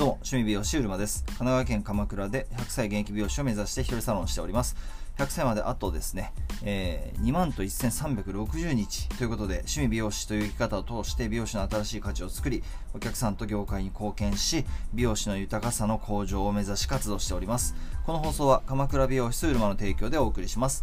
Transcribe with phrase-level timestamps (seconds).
[0.00, 1.24] どうも、趣味美容師うるまです。
[1.26, 4.74] 神奈川県鎌倉で100歳現役美容師を目指して一人サロンしております。
[5.18, 6.32] 100歳まであとですね、
[6.64, 12.62] えー、2万と1360日ということで、趣味美容師という生き方を通して美容師の新しい価値を作り、
[12.94, 17.74] お客さんと業界に貢献し、美容師の豊かさの向上を目指し活動しております。
[18.06, 20.82] この放送は鎌倉美容室うるまの提供でお送りします。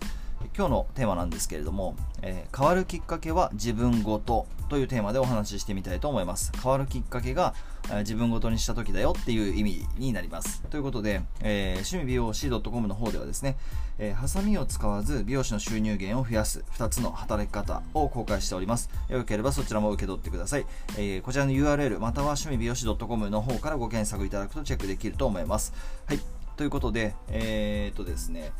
[0.55, 6.51] 今日のテーマなんですけれども、えー、変わるきっかけは自分ごとというテーマでお話ししてみたいと思います。
[6.61, 7.53] 変わるきっかけが、
[7.85, 10.61] えー、自分ごとにした時だよっていう意味になります。
[10.69, 13.57] ということで、えー、趣味美容師 .com の方ではですね、
[13.99, 18.89] え、ハサミを使わず美容師の収入源を増やす2つの働き方を公開しております。
[19.09, 20.65] よければそちらも受け取ってください。
[20.97, 25.73] えー、こちらの URL または趣味美容師 .com の方からご検索いただくとチェックできると思います。
[26.05, 26.19] はい。
[26.57, 28.51] ということで、えー、っとですね、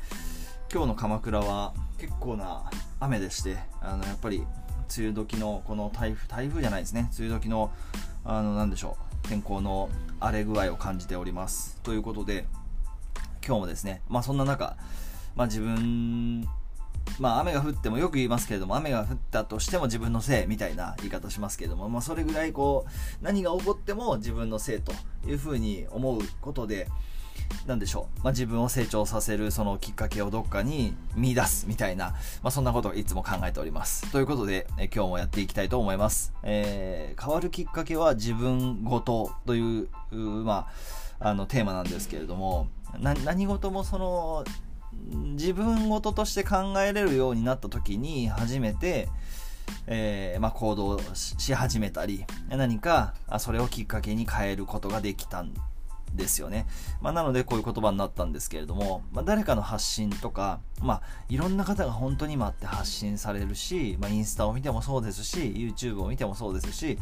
[0.70, 4.44] 今日の鎌倉は結構な雨でしてあのやっぱり
[4.98, 7.10] 梅雨時のこの台風台風じゃないですね。
[7.18, 7.72] 梅雨時の
[8.26, 9.28] あの何でしょう。
[9.30, 11.78] 天候の荒れ具合を感じております。
[11.84, 12.46] ということで
[13.46, 14.76] 今日もですねまあそんな中、
[15.38, 16.46] まあ、自分
[17.18, 24.92] まあ雨が降ってもよく言いますけれども雨が降ったとしても自分のせいみたいな言い方しますけれども、まあ、それぐらいこう何が起こっても自分のせいと
[25.26, 26.90] いうふうに思うことで
[27.66, 34.10] なんでしょう、まあ、自分を成長させるそのきっかけをどっかに見出すみたいな、まあ、そんなことをいつも考えております。
[34.12, 36.34] ということで、え今日もやっていきたいと思います。
[36.44, 40.68] えー、変わるきっかけは自分ごとという、ま
[41.20, 42.68] あ、あのテーマなんですけれども、
[43.00, 44.46] 何事もその、
[45.36, 49.10] 自分ごととして考えれるようになった時に初めて、
[49.86, 55.46] えー、まあ、行動し始めたり何かそれをきっかけに変えることができた
[56.14, 56.68] ですよね。
[57.02, 66.98] まあ、なのでこういう言葉になったんですけれども、まあ、誰かの発信とか、まあ、いろんな方が本当に今って発信されるし、まあ、インスタを見てもそうですし、YouTube を見てもそうですし、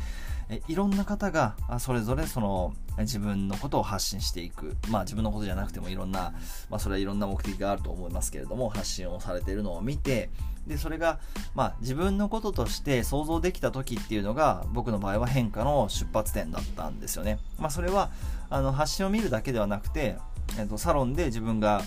[0.49, 4.77] えいろんな方がそれぞれその自分のことを発信していく。
[4.89, 6.33] まあ自分のことじゃなくてもいろんな、
[6.69, 10.29] まあそれはいろんな目的があると思いますけれども、発信をされているのを見て、
[10.67, 11.19] で、それが、
[11.53, 17.39] まあ自分のこととして想像できた時っていうのが、僕の場合は変化の出発点だったんですよね。
[17.59, 18.09] まあそれは、
[18.49, 20.17] あの、発信を見るだけではなくて、
[20.59, 21.81] えっと、サロンで自分が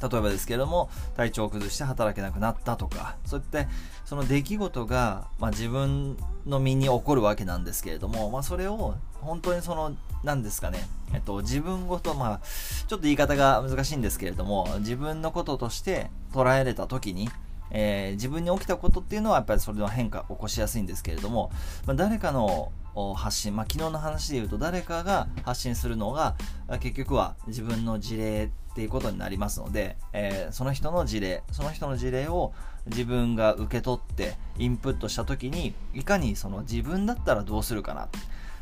[0.00, 3.68] 例えばですけれども体調を崩して働けなくなったとかそういった
[4.04, 6.16] その出来事が、まあ、自分
[6.46, 12.40] の身に起こるわけなんですけれども、まあ、それを本当にその何ですかね、えっと、自分ごとまあ
[12.86, 17.28] ちょっと言い方が難しいんですけれども自分のこととして捉えれた時に
[17.70, 21.50] えー、自分に起きたことっていうのはやっぱりそれの変化を起こしやすいんですけれども、
[21.86, 22.72] まあ、誰かの
[23.14, 26.34] 発信、まあ、昨日の話で言うと誰かが発信するのが
[26.80, 32.52] 結局は自分の事例っていうことになりますので、えー、その人の事例その人の事例を
[32.86, 38.08] 自分が受け取ってインプットした時にいかにその自分だったらどうするかな、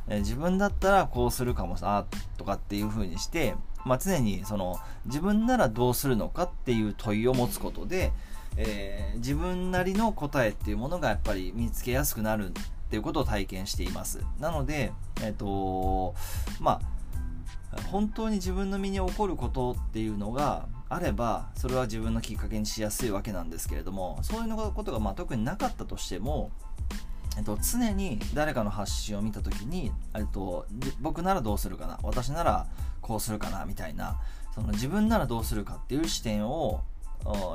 [0.08, 2.06] えー、自分だったらこうするかもさ
[2.36, 3.54] とかっていう風にして、
[3.84, 8.12] まあ、常にその自分ならどうするのかっていう問いを持つことで、
[8.56, 12.52] えー、自分なりの答えっていうものがやっぱり見つけやすくなるっ
[12.90, 14.20] ていうことを体験しています。
[14.38, 14.92] なので、
[15.22, 16.14] えっ、ー、と
[16.60, 16.80] ま
[17.72, 26.52] あ、本当に自分の身に起こることっていうのがあれば、それは自分のきっかけにしやすいわけなんですけれども、そういうことがまあ特になかったとしても、
[27.36, 30.66] えっと、常に誰かの発信を見た時に、えっと、
[31.00, 32.66] 僕ならどうするかな私なら
[33.00, 34.20] こうするかなみたいな
[34.54, 36.82] その自分ならどうするかっていう視点を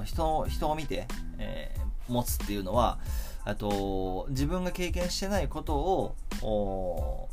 [0.03, 2.99] 人人を見て、えー、持つっていうのは
[3.45, 7.29] あと自分が経験してないことを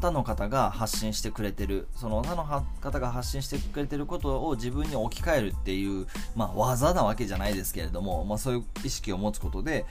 [0.00, 2.44] 他の方が発信してくれてるその他の
[2.80, 9.84] 方が発信してくれてることを自分に置き換えるっていう、まあ、技なわけじゃないですけれども、まあ、そういう意識を持つことで、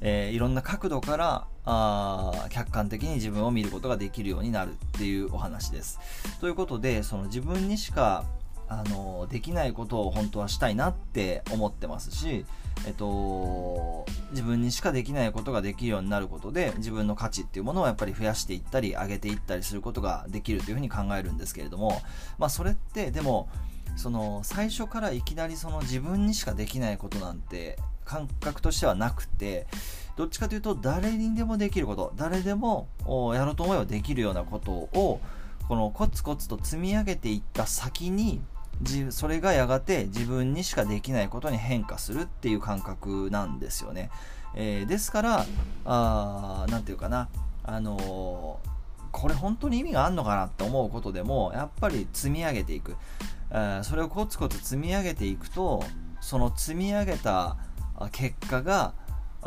[0.00, 5.98] えー、いろんな角度からあ客観的に自分を見ることができるようになるっていうお話です。
[6.40, 8.24] ということでその自分にしか
[8.68, 12.44] あのできないことを本当はしたいなって思ってますし、
[12.86, 22.02] えっと、自分にしかできないことができるようになることで自分の価値っていうものをやっぱり増やしていったり上げていったりすることができるというふうに考えるんですけれども、
[22.38, 23.48] まあ、それってでも
[23.96, 29.66] その最初からいきなりその自分にしかできないことなんて感覚としてはなくて
[30.16, 32.88] どっちかというと誰にでもできること誰でも
[33.34, 35.20] やろうと思えばできるようなことを
[35.68, 38.40] このコツコツと積み上げていった先に
[39.10, 44.10] それがやがて自分にしかできないことに変化するっていう感覚なんですよね。
[44.54, 45.46] えー、ですから、
[45.84, 47.28] あなんていうかな、
[47.64, 48.68] あのー、
[49.12, 52.96] これ本当に意味があるのかなって思うことでも、やっぱり積み上げていく。
[53.50, 55.82] えそれをコツコツ積み上げていくと、
[56.20, 57.56] その積み上げた
[58.12, 58.94] 結果が、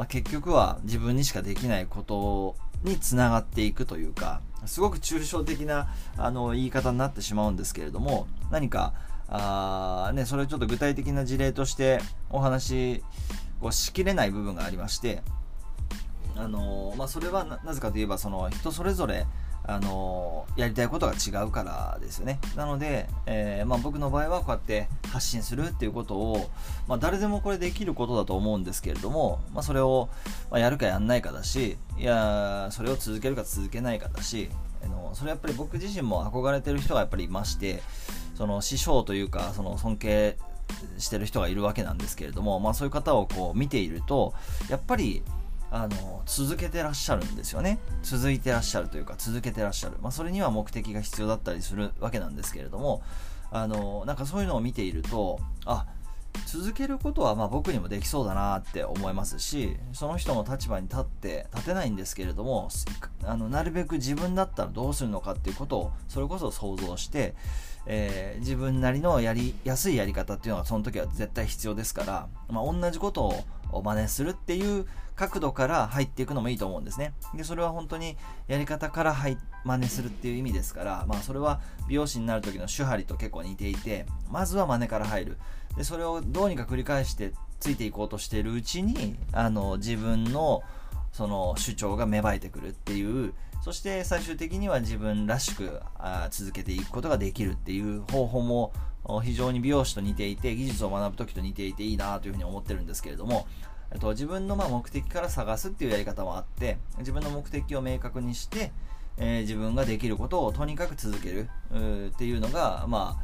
[0.07, 8.93] 結局は自分にしかできないことにつながっていくというか、すごく抽象的なあの言い方になってしまうんですけれども何か
[9.27, 13.03] あ、ね、それをちょっと具体的な事例としてお話
[13.61, 15.21] をしきれない部分がありまして
[16.35, 19.25] あのまあ、それはなぜかといえばその人それぞれ
[19.69, 22.39] あのやりたいことが違うからですよね。
[22.55, 26.49] なので、えー、まあ、僕の場合はこうやって発信するっていうことを、
[26.87, 30.09] まあ、誰でもこれできることだと思うんですけれども、まあ、それを、
[30.49, 34.49] まやるかやんないかだしいやそれを続けるか続けないかだし
[34.83, 37.83] あのそれやっぱり僕自身も憧れてる人がやっぱりいまして
[38.33, 40.37] その師匠というかその尊敬
[40.97, 44.33] してる人がいるわけなんですけれども、まあ、そういう方をこう見ていると
[44.69, 45.21] やっぱり
[45.71, 47.79] あの続けてらっしゃるんですよね。
[48.01, 53.03] 続いてらっしゃるというか続けてらっしゃる、まあ、それには目的が必要だったりするわけなんですけれども
[53.51, 55.85] あのなんかそういうのを見ているとあ
[56.45, 62.69] 続けることはまあ僕にもできそうだなって思いますしその人の立場に立って立てないんですけれども
[63.23, 67.33] あのなるべく自分だったらどうするのかっていうことをそれこそ想像して、
[67.85, 74.85] えー、自分なりのやりやすいやり方っていうのはその時は絶対必要ですから、まあ、同じことを真似するっていう
[75.19, 77.13] 角度から入っていくのもいいと思うんですね。
[77.35, 78.15] で、それは本当に
[78.47, 85.37] やり方から入真似するっていう意味ですから、まあそれは美容師になる時の手張りと結構似ていて、まずは真似から入る。
[85.75, 90.63] で、それをどうにか繰り返してついていこうとしているうちに、あの、自分の
[91.11, 98.71] その主張が芽生えてくるっていう、そして最終的には自分らしくあ続けていくことができるっていう方法も
[99.21, 103.47] 非常に美容師と似ていて技術を学ぶ時と似ていていいなというふうに思ってるんですけれども
[103.91, 108.71] えっと、自分のまあ目的から探すっていうやり方もあって自分の目的を明確にして、
[109.17, 111.49] えー、自分ができることをとにかく続ける
[112.13, 113.17] っていうのが、ま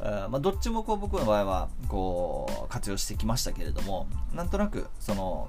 [0.00, 5.48] あ、あまあ、どっちもこう僕の場合はこう活用してきましたけれどもなんとなくその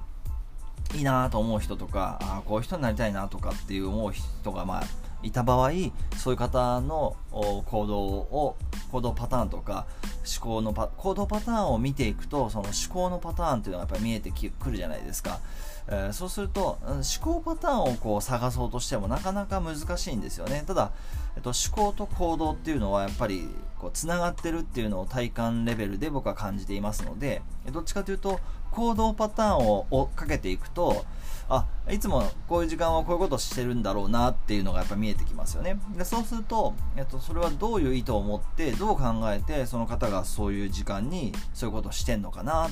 [0.96, 4.84] いいなと思う人とかあこういう人になりたいなとかっていう思う人がまあ
[5.24, 5.72] いた場合
[6.18, 8.58] そういう方の行動を
[8.92, 9.88] 行動パターンとか
[10.26, 15.40] 思考のパ行動パターンを見ていくとその思考のパターンっていうのがやっぱり見えてくるじゃないですか、
[15.88, 20.64] えー、そうすると思考パターンをこう探そうとしてもなかなか難しいんですよね。
[20.66, 20.92] ただ、
[21.36, 23.50] えっと、思考と行動っていうのはやっぱり
[23.80, 27.42] こうつながってるっていうのを体感レベルで僕は感じていますので
[27.72, 28.40] どっちかというと
[28.72, 31.06] 行動パターンを追っかけていくと
[31.50, 35.78] あいつもこういう時間はこういうことしてるんだろうなっていうのがやっぱ見えてきますよね。
[35.98, 42.68] でそうすると、えっと、それはどういう意図を持ってどう考えてその方そういう時間にそういうことしてんのかな。
[42.68, 42.72] っ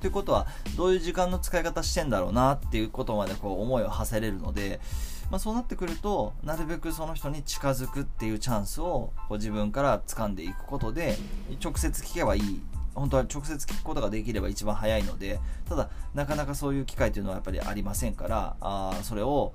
[0.00, 0.46] ていうことは
[0.76, 4.78] どういう時間の使い方してんだろうなっていうことまでこう思いを馳せれるので、
[5.30, 11.16] まあ、そうなってくるとなるべくその人に近づくっていうチャンスをこう自分から掴んでいくことで
[11.62, 12.62] 直接聞けばいい。
[12.94, 19.52] 本当は直接聞くことができれば一番早いのでただなかなかそういう機会というのはやっぱりありませんからあそれを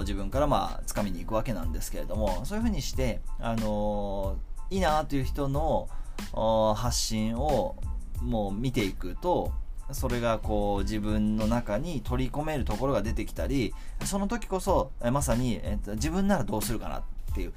[0.00, 5.88] 自分からまあ掴みに行くわけなんですけれどもそういうふうにして、あのー、いいなという人の
[6.32, 7.76] 発信を
[8.22, 9.52] もう見ていくと
[9.92, 15.60] それがこう自分の中に取り込めるところが出てきたりその時こそまさに、
[15.94, 17.02] 自分ならどうするかな
[17.38, 17.52] っていう。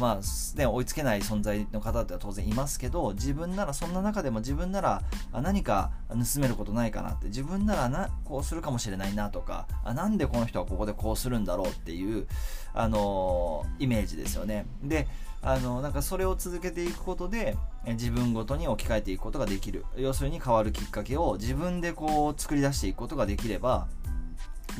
[0.00, 5.02] まあ、ね、追いつけない存在の方っては当然いますけど自分ならそんな中でも自分なら
[5.32, 7.26] 何か盗めることないかなって。
[7.26, 12.26] 自分ならなこうするかもしれないなとかあなんでこの人はここでこうするんだろうっていう、
[12.74, 14.66] あのー、イメージですよね。
[14.82, 15.06] で
[15.42, 19.84] あのなんかそれを続けていくことで自分ごとに置き換えていくことができる。
[19.96, 23.86] 要するに変わるきっかけを自分でこう作り出していくことができれば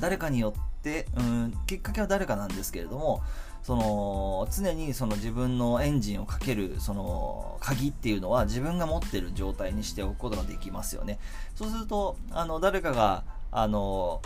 [0.01, 3.23] 誰かによってうんきっかけは誰かなんですけれども
[3.63, 11.19] その常にその自分のエンジンをかけるその鍵っていうのは自分が持ってる状態にしておくことができますよね。
[11.55, 14.21] そうするとあの誰かがあの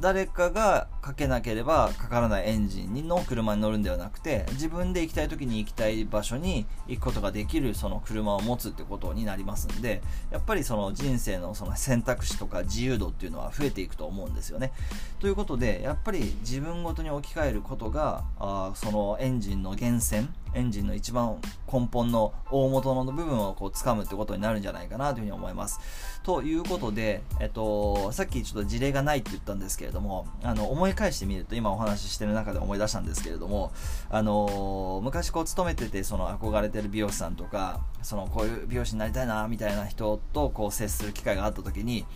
[0.00, 14.72] 誰かがかけなければかからないエンジンの車に乗るんではなくて自分で行きたい時に行きたい場所に行くことができるその車を持つってことになりますんでやっぱりその人生のその選択肢とか自由度っていうのは増えていくと思うんですよね。
[15.18, 20.28] ということでやっぱり自分ごとに置き換えることがあそのエンジンの源泉
[20.58, 21.38] エンジンの一番
[21.72, 25.80] 根本の大元の部分をこう掴むってことになるんじゃないかなというふうに思います。
[26.24, 33.72] ということで、えっと、さっきちょっと事例がないって言ったんですけれども、あの思い返してみると今お話ししてる中で思い出したんですけれども、
[34.10, 42.06] あの昔こう勤めててその憧れてる美容師さんとかそのこういう美容師になりたいなみたいな人とこう接する機会があった時に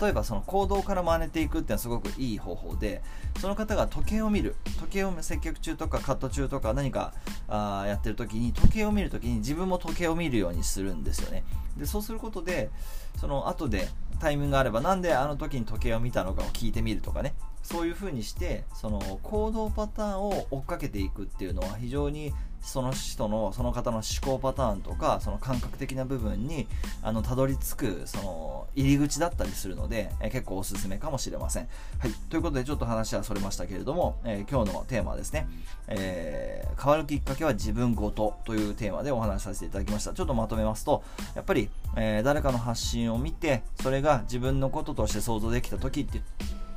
[0.00, 3.02] 例えばその行動から真似ていくっていうのはすごくいい方法で
[3.38, 7.14] その方が時計を見る時計を接客中とかカット中とか何か
[7.48, 11.44] あやってる時に時計を見る時に自分も時計を見るようにするんですよね。
[11.76, 12.70] でそうすることで
[13.18, 13.88] その後で
[14.20, 17.34] タイミングがあればなんであの時に時計を見たのかを聞いてみるとかね。
[17.62, 26.68] そういうふうにしてその行動パターンを追っかけていくっていうのは非常にその人のその方の思考パターンとかその感覚的な部分に
[27.02, 31.68] あのたどり着くその入り口だったりするので、え結構おすすめかもしれません。
[31.98, 35.46] はい、ということでちょっと話はそれましたけれども、えー、今日のテーマはですね、
[35.88, 40.14] えー、変わるきっかけは自分ごとというテーマでお話しさせていただきました。
[40.14, 41.02] ちょっとまとめますと、
[41.34, 46.22] やっぱり、えー、誰かの発信を見てそれが自分のこととして想像できた時って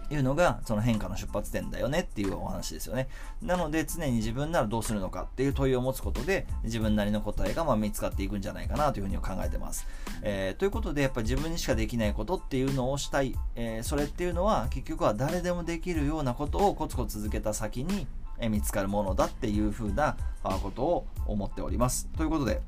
[0.09, 3.07] いうのがその変化の出発点だよねっていうお話ですよね。
[3.41, 9.87] なので常に自分ならどうするのかっていう問いを持つことで自分なりの答えがま見つかっていくんじゃないかなというふうに考えてます。
[10.21, 18.07] えー、ということでやっぱり自分にしかできないことっていうのをしたい、えー、それっていうのは結局は誰でもできるようなことをコツコツ続けた先に
[18.49, 20.17] 見つかるものだっていうふうな
[20.61, 22.07] ことを思っております。
[22.17, 22.61] ということで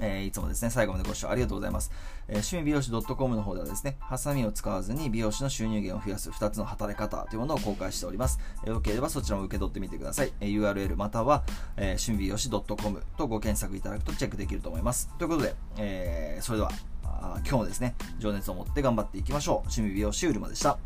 [0.00, 1.90] えー、いつもですね、最後までご視聴ありがとうございます。
[2.28, 8.38] えー、趣味美容師 .com の方ではですね、ハサミを使わずに美容師の収入源を増やす2つの働き方というものを公開しております。
[8.64, 10.32] えー、よければそちらも受け取ってみてください。
[10.40, 11.42] え、URL または、
[11.76, 15.08] え、趣味美容師 .com とご検索いただくとチェックできると思います。
[15.18, 16.72] ということで、え、それでは、
[17.04, 19.56] 今日もですね、情熱を持って頑張っていきましょう。
[19.60, 20.78] 趣味美容師うるまでした。